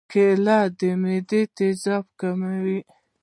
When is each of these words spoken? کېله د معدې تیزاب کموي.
کېله 0.11 0.59
د 0.77 0.79
معدې 1.01 1.41
تیزاب 1.57 2.05
کموي. 2.19 2.79